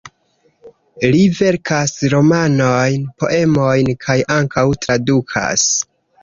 Li 1.15 1.19
verkas 1.39 1.93
romanojn, 2.13 3.05
poemojn 3.25 3.93
kaj 4.07 4.17
ankaŭ 4.39 4.65
tradukas. 4.87 5.69